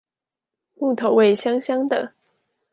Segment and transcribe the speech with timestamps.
[0.77, 2.11] 木頭味香香的